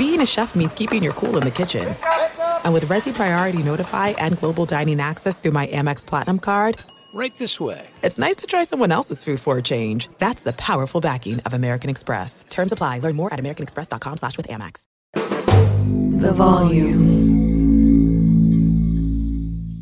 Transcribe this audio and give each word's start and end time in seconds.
being 0.00 0.22
a 0.22 0.26
chef 0.26 0.54
means 0.54 0.72
keeping 0.72 1.02
your 1.02 1.12
cool 1.12 1.36
in 1.36 1.42
the 1.42 1.50
kitchen. 1.50 1.94
And 2.64 2.72
with 2.72 2.86
Resy 2.86 3.12
Priority 3.12 3.62
Notify 3.62 4.08
and 4.16 4.38
Global 4.38 4.64
Dining 4.64 4.98
Access 4.98 5.38
through 5.38 5.50
my 5.52 5.66
Amex 5.66 6.06
Platinum 6.06 6.38
card, 6.38 6.78
Right 7.12 7.36
this 7.36 7.60
way. 7.60 7.86
it's 8.02 8.18
nice 8.18 8.36
to 8.36 8.46
try 8.46 8.62
someone 8.64 8.92
else's 8.92 9.22
food 9.24 9.40
for 9.40 9.58
a 9.58 9.62
change. 9.62 10.08
That's 10.18 10.42
the 10.42 10.54
powerful 10.54 11.02
backing 11.02 11.40
of 11.40 11.52
American 11.52 11.90
Express. 11.90 12.46
Terms 12.48 12.72
apply. 12.72 13.00
Learn 13.00 13.14
more 13.16 13.30
at 13.34 13.38
americanexpress.com 13.40 14.16
slash 14.16 14.36
with 14.38 14.48
Amex. 14.48 14.84
The 16.22 16.32
volume. 16.32 17.20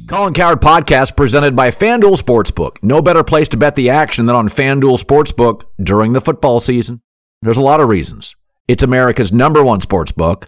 Colin 0.08 0.32
Cowherd 0.34 0.60
podcast 0.62 1.16
presented 1.16 1.54
by 1.54 1.70
FanDuel 1.70 2.20
Sportsbook. 2.20 2.78
No 2.82 3.00
better 3.02 3.22
place 3.22 3.46
to 3.48 3.56
bet 3.58 3.76
the 3.76 3.90
action 3.90 4.26
than 4.26 4.34
on 4.34 4.48
FanDuel 4.48 4.98
Sportsbook 5.00 5.62
during 5.80 6.12
the 6.14 6.20
football 6.22 6.58
season. 6.60 7.02
There's 7.42 7.58
a 7.58 7.62
lot 7.62 7.78
of 7.80 7.88
reasons. 7.88 8.34
It's 8.68 8.82
America's 8.82 9.32
number 9.32 9.64
one 9.64 9.80
sports 9.80 10.12
book, 10.12 10.46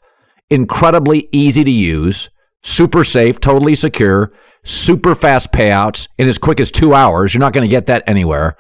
incredibly 0.51 1.29
easy 1.33 1.65
to 1.65 1.71
use, 1.71 2.29
super 2.63 3.03
safe, 3.03 3.41
totally 3.41 3.75
secure, 3.75 4.33
super 4.63 5.15
fast 5.15 5.53
payouts 5.53 6.07
in 6.19 6.29
as 6.29 6.37
quick 6.37 6.61
as 6.61 6.71
two 6.71 6.95
hours. 6.95 7.33
You're 7.33 7.41
not 7.41 7.55
going 7.55 7.67
to 7.67 7.71
get 7.71 7.87
that 7.87 8.05
anywhere. 8.07 8.57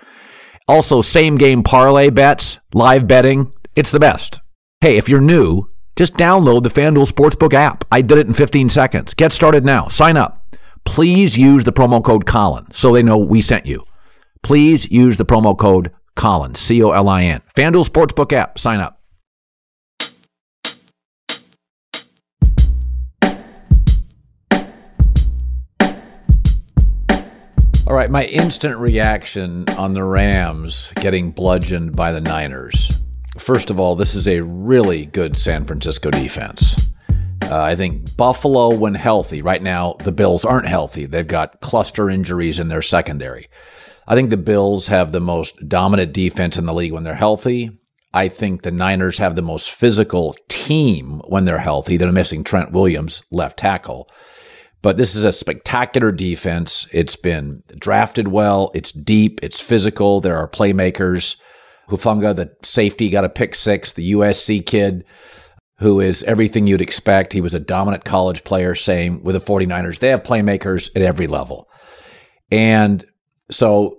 Also, 0.66 1.02
same 1.02 1.36
game 1.36 1.62
parlay 1.62 2.08
bets, 2.10 2.58
live 2.72 3.06
betting. 3.06 3.52
It's 3.76 3.90
the 3.90 4.00
best. 4.00 4.40
Hey, 4.80 4.96
if 4.96 5.08
you're 5.08 5.20
new, 5.20 5.68
just 5.94 6.14
download 6.14 6.62
the 6.62 6.70
FanDuel 6.70 7.10
Sportsbook 7.10 7.52
app. 7.52 7.84
I 7.92 8.00
did 8.00 8.16
it 8.16 8.26
in 8.26 8.32
15 8.32 8.70
seconds. 8.70 9.12
Get 9.12 9.32
started 9.32 9.64
now. 9.64 9.88
Sign 9.88 10.16
up. 10.16 10.56
Please 10.86 11.36
use 11.36 11.64
the 11.64 11.72
promo 11.72 12.02
code 12.02 12.24
Colin 12.24 12.66
so 12.72 12.92
they 12.92 13.02
know 13.02 13.18
we 13.18 13.42
sent 13.42 13.66
you. 13.66 13.84
Please 14.42 14.90
use 14.90 15.18
the 15.18 15.26
promo 15.26 15.56
code 15.58 15.92
Colin, 16.16 16.54
C 16.54 16.82
O 16.82 16.92
L 16.92 17.08
I 17.08 17.24
N. 17.24 17.42
FanDuel 17.54 17.86
Sportsbook 17.86 18.32
app. 18.32 18.58
Sign 18.58 18.80
up. 18.80 18.99
All 27.90 27.96
right, 27.96 28.08
my 28.08 28.24
instant 28.26 28.78
reaction 28.78 29.68
on 29.70 29.94
the 29.94 30.04
Rams 30.04 30.92
getting 31.00 31.32
bludgeoned 31.32 31.96
by 31.96 32.12
the 32.12 32.20
Niners. 32.20 33.02
First 33.36 33.68
of 33.68 33.80
all, 33.80 33.96
this 33.96 34.14
is 34.14 34.28
a 34.28 34.44
really 34.44 35.06
good 35.06 35.36
San 35.36 35.64
Francisco 35.64 36.08
defense. 36.08 36.88
Uh, 37.42 37.60
I 37.60 37.74
think 37.74 38.16
Buffalo, 38.16 38.72
when 38.72 38.94
healthy, 38.94 39.42
right 39.42 39.60
now 39.60 39.96
the 40.04 40.12
Bills 40.12 40.44
aren't 40.44 40.68
healthy. 40.68 41.04
They've 41.04 41.26
got 41.26 41.60
cluster 41.62 42.08
injuries 42.08 42.60
in 42.60 42.68
their 42.68 42.80
secondary. 42.80 43.48
I 44.06 44.14
think 44.14 44.30
the 44.30 44.36
Bills 44.36 44.86
have 44.86 45.10
the 45.10 45.18
most 45.18 45.68
dominant 45.68 46.12
defense 46.12 46.56
in 46.56 46.66
the 46.66 46.74
league 46.74 46.92
when 46.92 47.02
they're 47.02 47.16
healthy. 47.16 47.76
I 48.14 48.28
think 48.28 48.62
the 48.62 48.70
Niners 48.70 49.18
have 49.18 49.34
the 49.34 49.42
most 49.42 49.68
physical 49.68 50.36
team 50.46 51.22
when 51.26 51.44
they're 51.44 51.58
healthy. 51.58 51.96
They're 51.96 52.12
missing 52.12 52.44
Trent 52.44 52.70
Williams, 52.70 53.24
left 53.32 53.58
tackle. 53.58 54.08
But 54.82 54.96
this 54.96 55.14
is 55.14 55.24
a 55.24 55.32
spectacular 55.32 56.10
defense. 56.10 56.86
It's 56.90 57.16
been 57.16 57.62
drafted 57.78 58.28
well. 58.28 58.70
It's 58.74 58.92
deep. 58.92 59.40
It's 59.42 59.60
physical. 59.60 60.20
There 60.20 60.38
are 60.38 60.48
playmakers. 60.48 61.36
Hufanga, 61.90 62.34
the 62.34 62.54
safety, 62.62 63.10
got 63.10 63.24
a 63.24 63.28
pick 63.28 63.54
six. 63.54 63.92
The 63.92 64.12
USC 64.12 64.64
kid, 64.64 65.04
who 65.78 66.00
is 66.00 66.22
everything 66.22 66.66
you'd 66.66 66.80
expect. 66.80 67.32
He 67.32 67.40
was 67.40 67.52
a 67.52 67.60
dominant 67.60 68.04
college 68.04 68.44
player. 68.44 68.74
Same 68.74 69.22
with 69.22 69.34
the 69.34 69.40
49ers. 69.40 69.98
They 69.98 70.08
have 70.08 70.22
playmakers 70.22 70.88
at 70.96 71.02
every 71.02 71.26
level. 71.26 71.68
And 72.50 73.04
so 73.50 73.98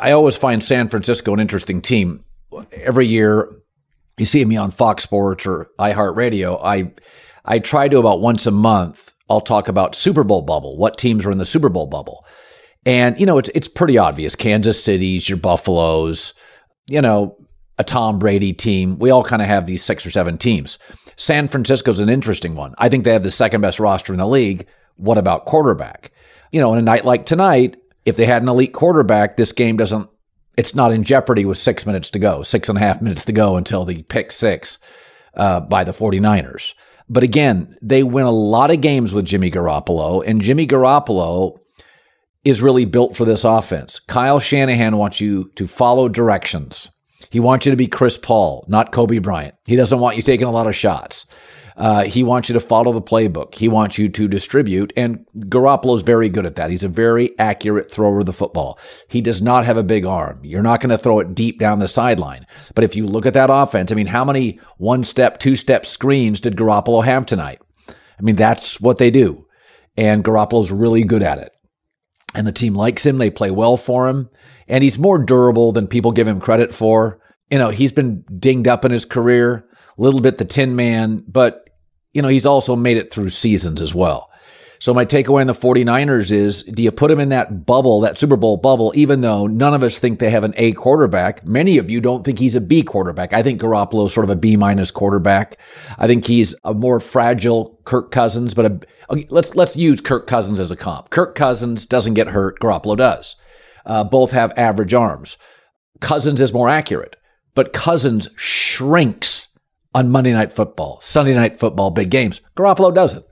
I 0.00 0.12
always 0.12 0.36
find 0.36 0.62
San 0.62 0.88
Francisco 0.88 1.32
an 1.32 1.40
interesting 1.40 1.80
team. 1.80 2.24
Every 2.72 3.06
year, 3.06 3.50
you 4.18 4.26
see 4.26 4.44
me 4.44 4.56
on 4.56 4.70
Fox 4.70 5.04
Sports 5.04 5.46
or 5.46 5.68
iHeartRadio. 5.78 6.60
I 6.62 6.92
I 7.44 7.58
try 7.58 7.88
to 7.88 7.98
about 7.98 8.20
once 8.20 8.46
a 8.46 8.50
month. 8.50 9.12
I'll 9.28 9.40
talk 9.40 9.68
about 9.68 9.94
Super 9.94 10.24
Bowl 10.24 10.42
bubble. 10.42 10.76
What 10.76 10.98
teams 10.98 11.26
are 11.26 11.30
in 11.30 11.38
the 11.38 11.46
Super 11.46 11.68
Bowl 11.68 11.86
bubble? 11.86 12.24
And 12.84 13.18
you 13.18 13.26
know, 13.26 13.38
it's 13.38 13.50
it's 13.54 13.68
pretty 13.68 13.98
obvious. 13.98 14.36
Kansas 14.36 14.82
City's, 14.82 15.28
your 15.28 15.38
Buffaloes, 15.38 16.34
you 16.88 17.02
know, 17.02 17.36
a 17.78 17.84
Tom 17.84 18.18
Brady 18.18 18.52
team. 18.52 18.98
We 18.98 19.10
all 19.10 19.24
kind 19.24 19.42
of 19.42 19.48
have 19.48 19.66
these 19.66 19.82
six 19.82 20.06
or 20.06 20.10
seven 20.10 20.38
teams. 20.38 20.78
San 21.16 21.48
Francisco's 21.48 22.00
an 22.00 22.08
interesting 22.08 22.54
one. 22.54 22.74
I 22.78 22.88
think 22.88 23.04
they 23.04 23.12
have 23.12 23.22
the 23.22 23.30
second 23.30 23.60
best 23.60 23.80
roster 23.80 24.12
in 24.12 24.18
the 24.18 24.26
league. 24.26 24.66
What 24.96 25.18
about 25.18 25.46
quarterback? 25.46 26.12
You 26.52 26.60
know, 26.60 26.72
in 26.72 26.78
a 26.78 26.82
night 26.82 27.04
like 27.04 27.26
tonight, 27.26 27.76
if 28.04 28.16
they 28.16 28.26
had 28.26 28.42
an 28.42 28.48
elite 28.48 28.72
quarterback, 28.72 29.36
this 29.36 29.52
game 29.52 29.76
doesn't, 29.76 30.08
it's 30.56 30.74
not 30.74 30.92
in 30.92 31.02
jeopardy 31.02 31.44
with 31.44 31.58
six 31.58 31.84
minutes 31.84 32.10
to 32.10 32.18
go, 32.18 32.42
six 32.42 32.68
and 32.68 32.78
a 32.78 32.80
half 32.80 33.02
minutes 33.02 33.24
to 33.26 33.32
go 33.32 33.56
until 33.56 33.84
the 33.84 34.02
pick 34.04 34.30
six 34.30 34.78
uh, 35.34 35.60
by 35.60 35.84
the 35.84 35.92
49ers. 35.92 36.74
But 37.08 37.22
again, 37.22 37.76
they 37.82 38.02
win 38.02 38.26
a 38.26 38.30
lot 38.30 38.70
of 38.70 38.80
games 38.80 39.14
with 39.14 39.26
Jimmy 39.26 39.50
Garoppolo, 39.50 40.24
and 40.26 40.42
Jimmy 40.42 40.66
Garoppolo 40.66 41.58
is 42.44 42.62
really 42.62 42.84
built 42.84 43.16
for 43.16 43.24
this 43.24 43.44
offense. 43.44 43.98
Kyle 44.00 44.40
Shanahan 44.40 44.96
wants 44.96 45.20
you 45.20 45.50
to 45.56 45.66
follow 45.66 46.08
directions. 46.08 46.88
He 47.30 47.40
wants 47.40 47.66
you 47.66 47.72
to 47.72 47.76
be 47.76 47.88
Chris 47.88 48.18
Paul, 48.18 48.64
not 48.68 48.92
Kobe 48.92 49.18
Bryant. 49.18 49.54
He 49.66 49.76
doesn't 49.76 49.98
want 49.98 50.16
you 50.16 50.22
taking 50.22 50.46
a 50.46 50.52
lot 50.52 50.66
of 50.66 50.74
shots. 50.74 51.26
Uh, 51.76 52.04
he 52.04 52.22
wants 52.22 52.48
you 52.48 52.54
to 52.54 52.60
follow 52.60 52.90
the 52.90 53.02
playbook. 53.02 53.54
He 53.54 53.68
wants 53.68 53.98
you 53.98 54.08
to 54.08 54.28
distribute, 54.28 54.94
and 54.96 55.26
Garoppolo's 55.36 56.02
very 56.02 56.30
good 56.30 56.46
at 56.46 56.56
that. 56.56 56.70
He's 56.70 56.82
a 56.82 56.88
very 56.88 57.38
accurate 57.38 57.90
thrower 57.90 58.20
of 58.20 58.26
the 58.26 58.32
football. 58.32 58.78
He 59.08 59.20
does 59.20 59.42
not 59.42 59.66
have 59.66 59.76
a 59.76 59.82
big 59.82 60.06
arm. 60.06 60.40
You're 60.42 60.62
not 60.62 60.80
going 60.80 60.90
to 60.90 60.98
throw 60.98 61.20
it 61.20 61.34
deep 61.34 61.58
down 61.58 61.78
the 61.78 61.88
sideline. 61.88 62.46
But 62.74 62.84
if 62.84 62.96
you 62.96 63.06
look 63.06 63.26
at 63.26 63.34
that 63.34 63.50
offense, 63.52 63.92
I 63.92 63.94
mean, 63.94 64.06
how 64.06 64.24
many 64.24 64.58
one 64.78 65.04
step, 65.04 65.38
two 65.38 65.54
step 65.54 65.84
screens 65.84 66.40
did 66.40 66.56
Garoppolo 66.56 67.04
have 67.04 67.26
tonight? 67.26 67.60
I 67.88 68.22
mean, 68.22 68.36
that's 68.36 68.80
what 68.80 68.96
they 68.96 69.10
do. 69.10 69.46
And 69.98 70.24
Garoppolo's 70.24 70.72
really 70.72 71.04
good 71.04 71.22
at 71.22 71.38
it. 71.38 71.52
And 72.34 72.46
the 72.46 72.52
team 72.52 72.74
likes 72.74 73.04
him. 73.04 73.18
They 73.18 73.30
play 73.30 73.50
well 73.50 73.76
for 73.76 74.08
him. 74.08 74.30
And 74.66 74.82
he's 74.82 74.98
more 74.98 75.18
durable 75.18 75.72
than 75.72 75.88
people 75.88 76.12
give 76.12 76.26
him 76.26 76.40
credit 76.40 76.74
for. 76.74 77.20
You 77.50 77.58
know, 77.58 77.68
he's 77.68 77.92
been 77.92 78.24
dinged 78.38 78.66
up 78.66 78.84
in 78.84 78.92
his 78.92 79.04
career, 79.04 79.68
a 79.96 80.02
little 80.02 80.20
bit 80.20 80.38
the 80.38 80.44
tin 80.44 80.74
man, 80.74 81.22
but 81.28 81.65
you 82.16 82.22
know, 82.22 82.28
he's 82.28 82.46
also 82.46 82.74
made 82.74 82.96
it 82.96 83.12
through 83.12 83.28
seasons 83.28 83.82
as 83.82 83.94
well. 83.94 84.30
So 84.78 84.92
my 84.92 85.04
takeaway 85.04 85.40
on 85.42 85.46
the 85.46 85.52
49ers 85.52 86.30
is 86.32 86.62
do 86.62 86.82
you 86.82 86.90
put 86.90 87.10
him 87.10 87.20
in 87.20 87.28
that 87.28 87.66
bubble, 87.66 88.00
that 88.00 88.16
Super 88.16 88.36
Bowl 88.36 88.56
bubble, 88.56 88.92
even 88.94 89.20
though 89.20 89.46
none 89.46 89.74
of 89.74 89.82
us 89.82 89.98
think 89.98 90.18
they 90.18 90.30
have 90.30 90.44
an 90.44 90.54
A 90.56 90.72
quarterback? 90.72 91.44
Many 91.44 91.78
of 91.78 91.90
you 91.90 92.00
don't 92.00 92.24
think 92.24 92.38
he's 92.38 92.54
a 92.54 92.60
B 92.60 92.82
quarterback. 92.82 93.32
I 93.32 93.42
think 93.42 93.60
Garoppolo 93.60 94.06
is 94.06 94.12
sort 94.12 94.24
of 94.24 94.30
a 94.30 94.36
B 94.36 94.56
minus 94.56 94.90
quarterback. 94.90 95.58
I 95.98 96.06
think 96.06 96.26
he's 96.26 96.54
a 96.64 96.74
more 96.74 97.00
fragile 97.00 97.80
Kirk 97.84 98.10
Cousins, 98.10 98.54
but 98.54 98.66
a, 99.10 99.24
let's 99.28 99.54
let's 99.54 99.76
use 99.76 100.00
Kirk 100.00 100.26
Cousins 100.26 100.60
as 100.60 100.70
a 100.70 100.76
comp. 100.76 101.10
Kirk 101.10 101.34
Cousins 101.34 101.86
doesn't 101.86 102.14
get 102.14 102.28
hurt, 102.28 102.60
Garoppolo 102.60 102.96
does. 102.96 103.36
Uh, 103.84 104.04
both 104.04 104.32
have 104.32 104.52
average 104.58 104.94
arms. 104.94 105.38
Cousins 106.00 106.40
is 106.40 106.52
more 106.52 106.68
accurate, 106.68 107.16
but 107.54 107.72
Cousins 107.72 108.28
shrinks 108.36 109.48
on 109.96 110.10
Monday 110.10 110.34
Night 110.34 110.52
Football, 110.52 111.00
Sunday 111.00 111.32
Night 111.32 111.58
Football, 111.58 111.90
big 111.90 112.10
games. 112.10 112.42
Garoppolo 112.54 112.94
doesn't. 112.94 113.24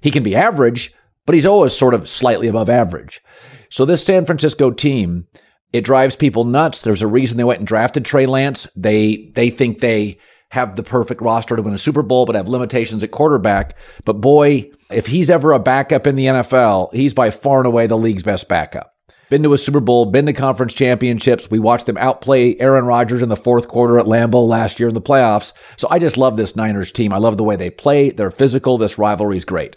He 0.00 0.10
can 0.10 0.24
be 0.24 0.34
average, 0.34 0.92
but 1.24 1.34
he's 1.34 1.46
always 1.46 1.72
sort 1.72 1.94
of 1.94 2.08
slightly 2.08 2.48
above 2.48 2.68
average. 2.68 3.22
So 3.70 3.84
this 3.84 4.04
San 4.04 4.26
Francisco 4.26 4.72
team, 4.72 5.28
it 5.72 5.84
drives 5.84 6.16
people 6.16 6.42
nuts. 6.42 6.80
There's 6.80 7.02
a 7.02 7.06
reason 7.06 7.36
they 7.36 7.44
went 7.44 7.60
and 7.60 7.68
drafted 7.68 8.04
Trey 8.04 8.26
Lance. 8.26 8.66
They 8.74 9.30
they 9.36 9.48
think 9.48 9.78
they 9.78 10.18
have 10.50 10.74
the 10.74 10.82
perfect 10.82 11.20
roster 11.20 11.54
to 11.54 11.62
win 11.62 11.72
a 11.72 11.78
Super 11.78 12.02
Bowl, 12.02 12.26
but 12.26 12.34
have 12.34 12.48
limitations 12.48 13.04
at 13.04 13.12
quarterback. 13.12 13.78
But 14.04 14.14
boy, 14.14 14.72
if 14.90 15.06
he's 15.06 15.30
ever 15.30 15.52
a 15.52 15.60
backup 15.60 16.08
in 16.08 16.16
the 16.16 16.26
NFL, 16.26 16.92
he's 16.92 17.14
by 17.14 17.30
far 17.30 17.58
and 17.58 17.66
away 17.68 17.86
the 17.86 17.96
league's 17.96 18.24
best 18.24 18.48
backup. 18.48 18.97
Been 19.30 19.42
to 19.42 19.52
a 19.52 19.58
Super 19.58 19.80
Bowl, 19.80 20.06
been 20.06 20.26
to 20.26 20.32
conference 20.32 20.72
championships. 20.72 21.50
We 21.50 21.58
watched 21.58 21.86
them 21.86 21.98
outplay 21.98 22.56
Aaron 22.58 22.86
Rodgers 22.86 23.20
in 23.20 23.28
the 23.28 23.36
fourth 23.36 23.68
quarter 23.68 23.98
at 23.98 24.06
Lambeau 24.06 24.46
last 24.46 24.80
year 24.80 24.88
in 24.88 24.94
the 24.94 25.02
playoffs. 25.02 25.52
So 25.76 25.86
I 25.90 25.98
just 25.98 26.16
love 26.16 26.36
this 26.36 26.56
Niners 26.56 26.92
team. 26.92 27.12
I 27.12 27.18
love 27.18 27.36
the 27.36 27.44
way 27.44 27.56
they 27.56 27.70
play. 27.70 28.10
They're 28.10 28.30
physical. 28.30 28.78
This 28.78 28.96
rivalry 28.96 29.36
is 29.36 29.44
great. 29.44 29.76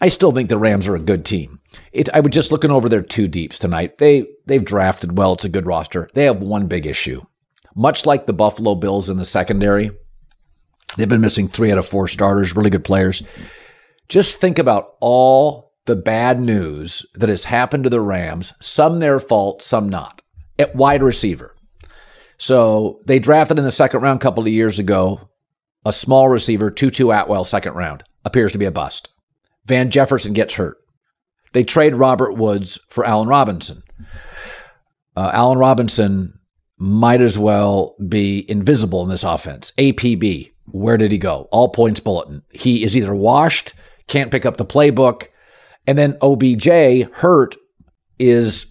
I 0.00 0.08
still 0.08 0.32
think 0.32 0.48
the 0.48 0.58
Rams 0.58 0.86
are 0.86 0.94
a 0.94 1.00
good 1.00 1.24
team. 1.24 1.60
It's, 1.92 2.10
I 2.12 2.20
was 2.20 2.30
just 2.30 2.52
looking 2.52 2.70
over 2.70 2.88
their 2.88 3.02
two 3.02 3.26
deeps 3.26 3.58
tonight. 3.58 3.98
They 3.98 4.26
they've 4.46 4.64
drafted 4.64 5.18
well. 5.18 5.32
It's 5.32 5.44
a 5.44 5.48
good 5.48 5.66
roster. 5.66 6.08
They 6.14 6.24
have 6.24 6.42
one 6.42 6.66
big 6.66 6.86
issue. 6.86 7.22
Much 7.74 8.06
like 8.06 8.26
the 8.26 8.32
Buffalo 8.32 8.74
Bills 8.76 9.08
in 9.08 9.16
the 9.16 9.24
secondary, 9.24 9.90
they've 10.96 11.08
been 11.08 11.20
missing 11.20 11.48
three 11.48 11.72
out 11.72 11.78
of 11.78 11.86
four 11.86 12.06
starters, 12.06 12.54
really 12.54 12.70
good 12.70 12.84
players. 12.84 13.22
Just 14.08 14.40
think 14.40 14.58
about 14.58 14.94
all 15.00 15.72
the 15.86 15.96
bad 15.96 16.40
news 16.40 17.04
that 17.14 17.28
has 17.28 17.44
happened 17.44 17.84
to 17.84 17.90
the 17.90 18.00
Rams, 18.00 18.52
some 18.60 18.98
their 18.98 19.20
fault, 19.20 19.62
some 19.62 19.88
not, 19.88 20.22
at 20.58 20.74
wide 20.74 21.02
receiver. 21.02 21.54
So 22.38 23.00
they 23.06 23.18
drafted 23.18 23.58
in 23.58 23.64
the 23.64 23.70
second 23.70 24.00
round 24.00 24.16
a 24.16 24.22
couple 24.22 24.42
of 24.42 24.48
years 24.48 24.78
ago 24.78 25.28
a 25.84 25.92
small 25.92 26.28
receiver, 26.28 26.70
Tutu 26.70 27.10
Atwell, 27.10 27.44
second 27.44 27.74
round, 27.74 28.04
appears 28.24 28.52
to 28.52 28.58
be 28.58 28.64
a 28.64 28.70
bust. 28.70 29.10
Van 29.66 29.90
Jefferson 29.90 30.32
gets 30.32 30.54
hurt. 30.54 30.78
They 31.52 31.62
trade 31.62 31.94
Robert 31.94 32.32
Woods 32.32 32.78
for 32.88 33.04
Allen 33.04 33.28
Robinson. 33.28 33.82
Uh, 35.16 35.30
Allen 35.32 35.58
Robinson 35.58 36.38
might 36.78 37.20
as 37.20 37.38
well 37.38 37.94
be 38.08 38.50
invisible 38.50 39.02
in 39.02 39.08
this 39.08 39.24
offense. 39.24 39.72
APB. 39.78 40.52
where 40.66 40.96
did 40.96 41.12
he 41.12 41.18
go? 41.18 41.48
All 41.52 41.68
points 41.68 42.00
bulletin. 42.00 42.42
He 42.50 42.82
is 42.82 42.96
either 42.96 43.14
washed, 43.14 43.74
can't 44.08 44.30
pick 44.30 44.44
up 44.44 44.56
the 44.56 44.64
playbook, 44.64 45.28
and 45.86 45.98
then 45.98 46.16
OBJ 46.22 47.10
hurt 47.12 47.56
is 48.18 48.66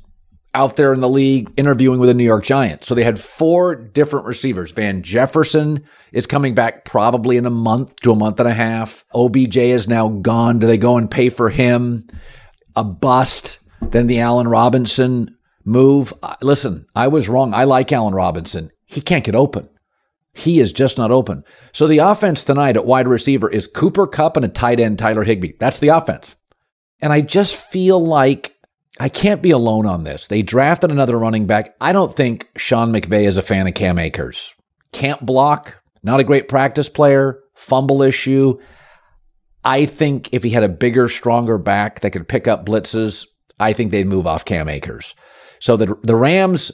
out 0.55 0.75
there 0.75 0.93
in 0.93 1.01
the 1.01 1.09
league 1.09 1.51
interviewing 1.57 1.99
with 1.99 2.09
the 2.09 2.13
New 2.13 2.23
York 2.23 2.43
Giants. 2.43 2.87
So 2.87 2.93
they 2.93 3.03
had 3.03 3.19
four 3.19 3.75
different 3.75 4.25
receivers. 4.25 4.71
Van 4.71 5.01
Jefferson 5.01 5.83
is 6.11 6.27
coming 6.27 6.53
back 6.53 6.85
probably 6.85 7.37
in 7.37 7.45
a 7.45 7.51
month 7.51 7.95
to 8.01 8.11
a 8.11 8.15
month 8.15 8.39
and 8.39 8.47
a 8.47 8.53
half. 8.53 9.03
OBJ 9.15 9.57
is 9.57 9.87
now 9.87 10.09
gone. 10.09 10.59
Do 10.59 10.67
they 10.67 10.77
go 10.77 10.97
and 10.97 11.09
pay 11.09 11.29
for 11.29 11.49
him? 11.49 12.07
A 12.75 12.83
bust. 12.83 13.59
Then 13.81 14.07
the 14.07 14.19
Allen 14.19 14.47
Robinson 14.47 15.35
move. 15.65 16.13
Uh, 16.21 16.35
listen, 16.41 16.85
I 16.95 17.07
was 17.07 17.29
wrong. 17.29 17.53
I 17.53 17.63
like 17.63 17.91
Allen 17.91 18.13
Robinson. 18.13 18.71
He 18.85 19.01
can't 19.01 19.25
get 19.25 19.35
open. 19.35 19.69
He 20.33 20.59
is 20.59 20.73
just 20.73 20.97
not 20.97 21.11
open. 21.11 21.43
So 21.71 21.87
the 21.87 21.99
offense 21.99 22.43
tonight 22.43 22.75
at 22.75 22.85
wide 22.85 23.07
receiver 23.07 23.49
is 23.49 23.67
Cooper 23.67 24.07
Kupp 24.07 24.35
and 24.35 24.45
a 24.45 24.49
tight 24.49 24.79
end, 24.79 24.97
Tyler 24.97 25.23
Higbee. 25.23 25.53
That's 25.59 25.79
the 25.79 25.89
offense. 25.89 26.35
And 27.03 27.11
I 27.11 27.19
just 27.19 27.53
feel 27.53 27.99
like 27.99 28.55
I 28.97 29.09
can't 29.09 29.41
be 29.41 29.51
alone 29.51 29.85
on 29.85 30.05
this. 30.05 30.27
They 30.27 30.41
drafted 30.41 30.89
another 30.89 31.19
running 31.19 31.45
back. 31.45 31.75
I 31.81 31.91
don't 31.91 32.15
think 32.15 32.49
Sean 32.55 32.93
McVay 32.93 33.25
is 33.25 33.37
a 33.37 33.41
fan 33.41 33.67
of 33.67 33.73
Cam 33.73 33.99
Akers. 33.99 34.53
Can't 34.93 35.23
block, 35.25 35.83
not 36.01 36.21
a 36.21 36.23
great 36.23 36.47
practice 36.47 36.87
player, 36.87 37.41
fumble 37.55 38.01
issue. 38.01 38.57
I 39.65 39.85
think 39.85 40.29
if 40.31 40.43
he 40.43 40.51
had 40.51 40.63
a 40.63 40.69
bigger, 40.69 41.09
stronger 41.09 41.57
back 41.57 41.99
that 41.99 42.11
could 42.11 42.29
pick 42.29 42.47
up 42.47 42.65
blitzes, 42.65 43.27
I 43.59 43.73
think 43.73 43.91
they'd 43.91 44.07
move 44.07 44.25
off 44.25 44.45
Cam 44.45 44.69
Akers. 44.69 45.13
So 45.59 45.75
the, 45.75 45.97
the 46.03 46.15
Rams 46.15 46.71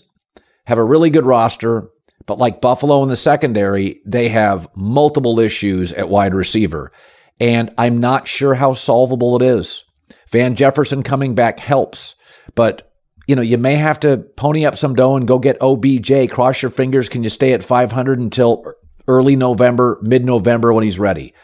have 0.68 0.78
a 0.78 0.84
really 0.84 1.10
good 1.10 1.26
roster, 1.26 1.90
but 2.28 2.38
like 2.38 2.62
Buffalo 2.62 3.02
in 3.02 3.10
the 3.10 3.16
secondary, 3.16 4.00
they 4.06 4.30
have 4.30 4.68
multiple 4.76 5.40
issues 5.40 5.92
at 5.94 6.10
wide 6.10 6.36
receiver. 6.36 6.92
And 7.40 7.74
I'm 7.80 8.00
not 8.00 8.28
sure 8.28 8.54
how 8.54 8.74
solvable 8.74 9.36
it 9.36 9.42
is. 9.42 9.86
Van 10.32 10.56
Jefferson 10.56 11.04
coming 11.04 11.36
back 11.36 11.60
helps, 11.60 12.16
but 12.56 12.90
you 13.28 13.36
know, 13.36 13.44
you 13.44 13.60
may 13.60 13.76
have 13.76 14.00
to 14.00 14.18
pony 14.38 14.66
up 14.66 14.76
some 14.76 14.96
dough 14.96 15.16
and 15.16 15.28
go 15.28 15.38
get 15.38 15.62
OBJ. 15.62 16.32
Cross 16.32 16.64
your 16.64 16.72
fingers. 16.72 17.10
Can 17.10 17.24
you 17.24 17.30
stay 17.30 17.54
at 17.54 17.64
500 17.64 18.18
until 18.18 18.66
early 19.08 19.36
November, 19.36 20.00
mid 20.02 20.26
November 20.26 20.74
when 20.74 20.84
he's 20.84 20.98
ready? 20.98 21.36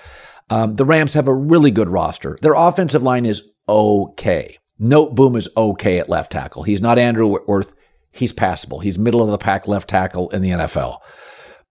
Um, 0.50 0.76
the 0.76 0.86
Rams 0.86 1.14
have 1.14 1.28
a 1.28 1.34
really 1.34 1.70
good 1.70 1.90
roster. 1.90 2.38
Their 2.42 2.56
offensive 2.56 3.04
line 3.04 3.26
is 3.26 3.48
okay. 3.70 4.58
Noteboom 4.82 5.38
is 5.38 5.48
okay 5.56 6.00
at 6.00 6.10
left 6.10 6.32
tackle. 6.32 6.64
He's 6.64 6.82
not 6.82 6.98
Andrew 6.98 7.28
Whitworth. 7.28 7.76
He's 8.12 8.34
passable. 8.34 8.80
He's 8.80 8.98
middle 8.98 9.22
of 9.22 9.30
the 9.30 9.38
pack 9.38 9.68
left 9.68 9.90
tackle 9.90 10.30
in 10.32 10.42
the 10.42 10.50
NFL. 10.50 11.00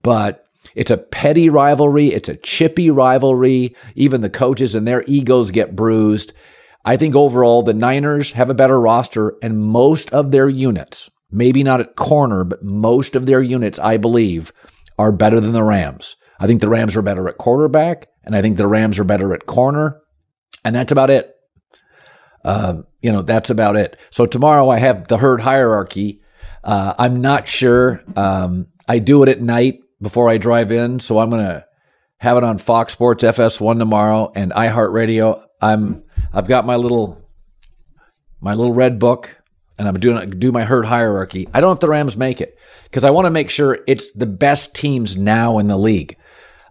But 0.02 0.44
it's 0.74 0.90
a 0.90 0.96
petty 0.96 1.48
rivalry. 1.48 2.08
It's 2.08 2.28
a 2.28 2.36
chippy 2.36 2.90
rivalry. 2.90 3.74
Even 3.94 4.20
the 4.20 4.30
coaches 4.30 4.74
and 4.74 4.86
their 4.86 5.02
egos 5.06 5.50
get 5.50 5.76
bruised. 5.76 6.32
I 6.84 6.96
think 6.96 7.14
overall 7.14 7.62
the 7.62 7.72
Niners 7.72 8.32
have 8.32 8.50
a 8.50 8.54
better 8.54 8.78
roster 8.78 9.34
and 9.42 9.58
most 9.58 10.12
of 10.12 10.30
their 10.30 10.48
units, 10.48 11.10
maybe 11.30 11.62
not 11.62 11.80
at 11.80 11.96
corner, 11.96 12.44
but 12.44 12.62
most 12.62 13.16
of 13.16 13.26
their 13.26 13.42
units, 13.42 13.78
I 13.78 13.96
believe, 13.96 14.52
are 14.98 15.12
better 15.12 15.40
than 15.40 15.52
the 15.52 15.62
Rams. 15.62 16.16
I 16.38 16.46
think 16.46 16.60
the 16.60 16.68
Rams 16.68 16.96
are 16.96 17.02
better 17.02 17.28
at 17.28 17.38
quarterback 17.38 18.06
and 18.24 18.36
I 18.36 18.42
think 18.42 18.56
the 18.56 18.66
Rams 18.66 18.98
are 18.98 19.04
better 19.04 19.32
at 19.32 19.46
corner. 19.46 20.00
And 20.64 20.74
that's 20.74 20.92
about 20.92 21.10
it. 21.10 21.34
Uh, 22.44 22.82
you 23.00 23.12
know, 23.12 23.22
that's 23.22 23.50
about 23.50 23.76
it. 23.76 23.98
So 24.10 24.26
tomorrow 24.26 24.68
I 24.68 24.78
have 24.78 25.08
the 25.08 25.18
herd 25.18 25.40
hierarchy. 25.40 26.20
Uh, 26.62 26.94
I'm 26.98 27.20
not 27.20 27.46
sure. 27.46 28.02
Um, 28.16 28.66
I 28.88 28.98
do 28.98 29.22
it 29.22 29.28
at 29.28 29.40
night 29.40 29.80
before 30.00 30.28
I 30.28 30.38
drive 30.38 30.70
in. 30.70 31.00
So 31.00 31.18
I'm 31.18 31.30
going 31.30 31.44
to 31.44 31.64
have 32.18 32.36
it 32.36 32.44
on 32.44 32.58
Fox 32.58 32.92
Sports 32.92 33.24
FS1 33.24 33.78
tomorrow 33.78 34.32
and 34.34 34.52
iHeartRadio. 34.52 35.43
I'm 35.60 36.04
I've 36.32 36.48
got 36.48 36.66
my 36.66 36.76
little 36.76 37.20
my 38.40 38.54
little 38.54 38.74
red 38.74 38.98
book 38.98 39.42
and 39.78 39.88
I'm 39.88 39.98
doing 39.98 40.30
do 40.30 40.52
my 40.52 40.64
herd 40.64 40.86
hierarchy. 40.86 41.48
I 41.52 41.60
don't 41.60 41.68
know 41.68 41.74
if 41.74 41.80
the 41.80 41.88
Rams 41.88 42.16
make 42.16 42.40
it 42.40 42.58
because 42.84 43.04
I 43.04 43.10
want 43.10 43.26
to 43.26 43.30
make 43.30 43.50
sure 43.50 43.78
it's 43.86 44.12
the 44.12 44.26
best 44.26 44.74
teams 44.74 45.16
now 45.16 45.58
in 45.58 45.66
the 45.66 45.76
league. 45.76 46.16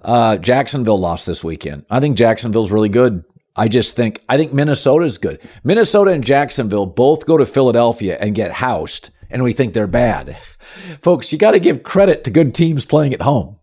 Uh, 0.01 0.37
Jacksonville 0.37 0.99
lost 0.99 1.25
this 1.25 1.43
weekend. 1.43 1.85
I 1.89 1.99
think 1.99 2.17
Jacksonville's 2.17 2.71
really 2.71 2.89
good. 2.89 3.23
I 3.55 3.67
just 3.67 3.95
think 3.95 4.21
I 4.27 4.37
think 4.37 4.53
Minnesota's 4.53 5.17
good. 5.17 5.39
Minnesota 5.63 6.11
and 6.11 6.23
Jacksonville 6.23 6.85
both 6.85 7.25
go 7.25 7.37
to 7.37 7.45
Philadelphia 7.45 8.17
and 8.19 8.35
get 8.35 8.51
housed, 8.51 9.11
and 9.29 9.43
we 9.43 9.53
think 9.53 9.73
they're 9.73 9.87
bad. 9.87 10.35
Folks, 11.01 11.31
you 11.31 11.37
got 11.37 11.51
to 11.51 11.59
give 11.59 11.83
credit 11.83 12.23
to 12.23 12.31
good 12.31 12.53
teams 12.53 12.85
playing 12.85 13.13
at 13.13 13.21
home. 13.21 13.57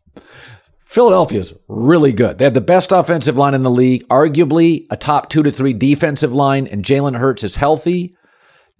Philadelphia 0.90 1.38
is 1.38 1.54
really 1.69 2.12
good. 2.12 2.38
They 2.38 2.44
have 2.44 2.52
the 2.52 2.60
best 2.60 2.90
offensive 2.90 3.37
line 3.37 3.54
in 3.54 3.62
the 3.62 3.70
league, 3.70 4.08
arguably 4.08 4.87
a 4.90 4.96
top 4.96 5.31
two 5.31 5.44
to 5.44 5.52
three 5.52 5.72
defensive 5.72 6.34
line, 6.34 6.66
and 6.66 6.82
Jalen 6.82 7.16
Hurts 7.16 7.44
is 7.44 7.54
healthy, 7.54 8.16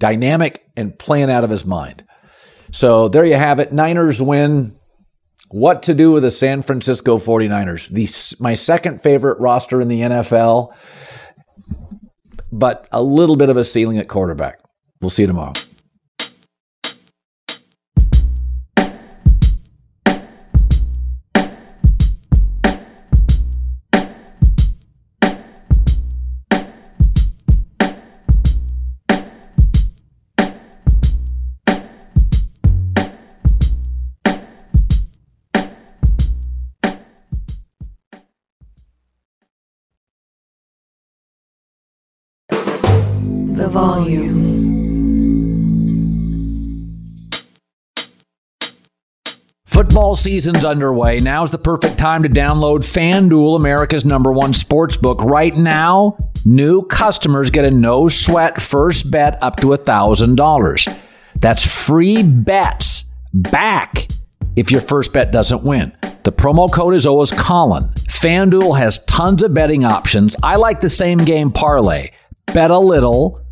dynamic, 0.01 0.65
and 0.77 0.99
playing 0.99 1.31
out 1.31 1.45
of 1.45 1.51
his 1.51 1.65
mind. 1.65 2.03
So 2.73 3.09
there 3.09 3.25
you 3.25 3.37
have 3.37 3.61
it. 3.61 3.73
Niners 3.73 4.21
win. 4.21 4.77
What 5.51 5.85
to 5.85 5.95
do 5.95 6.11
with 6.11 6.25
the 6.25 6.33
San 6.33 6.63
Francisco 6.63 7.17
49ers? 7.19 7.89
The, 7.91 8.37
my 8.43 8.55
second 8.55 9.01
favorite 9.05 9.39
roster 9.39 9.81
in 9.81 9.87
the 9.87 10.01
NFL, 10.01 10.75
but 12.51 12.89
a 12.91 13.01
little 13.01 13.37
bit 13.37 13.51
of 13.51 13.57
a 13.57 13.63
ceiling 13.63 13.99
at 13.99 14.09
quarterback. 14.09 14.59
We'll 15.01 15.11
see 15.11 15.23
you 15.23 15.29
tomorrow. 15.29 15.53
The 43.61 43.69
volume. 43.69 45.51
Football 49.67 50.17
season's 50.17 50.65
underway. 50.65 51.19
Now's 51.19 51.51
the 51.51 51.59
perfect 51.59 51.99
time 51.99 52.23
to 52.23 52.31
download 52.31 52.79
FanDuel, 52.79 53.57
America's 53.57 54.07
number 54.07 54.33
one 54.33 54.55
sports 54.55 54.97
book. 54.97 55.23
Right 55.23 55.55
now, 55.55 56.17
new 56.47 56.87
customers 56.87 57.51
get 57.51 57.67
a 57.67 57.71
no 57.71 58.09
sweat 58.09 58.63
first 58.63 59.11
bet 59.11 59.39
up 59.43 59.57
to 59.57 59.67
$1,000. 59.67 60.99
That's 61.37 61.67
free 61.67 62.23
bets 62.23 63.05
back 63.35 64.09
if 64.57 64.71
your 64.71 64.81
first 64.81 65.13
bet 65.13 65.33
doesn't 65.33 65.65
win. 65.65 65.93
The 66.25 66.33
promo 66.33 66.73
code 66.73 66.95
is 66.95 67.07
always 67.07 67.31
Colin. 67.31 67.91
FanDuel 68.09 68.79
has 68.79 69.05
tons 69.05 69.43
of 69.43 69.53
betting 69.53 69.85
options. 69.85 70.35
I 70.43 70.57
like 70.57 70.81
the 70.81 70.89
same 70.89 71.19
game 71.19 71.53
parlay. 71.53 72.13
Bet 72.55 72.71
a 72.71 72.79
little, 72.79 73.40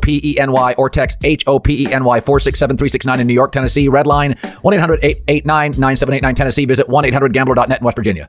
P 0.00 0.20
E 0.24 0.38
N 0.38 0.52
Y 0.52 0.74
or 0.78 0.90
text 0.90 1.18
H 1.24 1.44
O 1.46 1.58
P 1.58 1.84
E 1.84 1.92
N 1.92 2.04
Y 2.04 2.20
467 2.20 3.20
in 3.20 3.26
New 3.26 3.34
York, 3.34 3.52
Tennessee. 3.52 3.88
Red 3.88 4.06
line 4.06 4.34
1 4.62 4.74
800 4.74 5.00
889 5.02 5.72
9789 5.78 6.34
Tennessee. 6.34 6.64
Visit 6.64 6.88
1 6.88 7.04
800 7.04 7.32
gambler.net 7.32 7.80
in 7.80 7.84
West 7.84 7.96
Virginia. 7.96 8.28